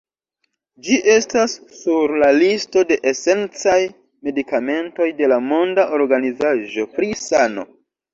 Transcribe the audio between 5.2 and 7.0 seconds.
de la Monda Organizaĵo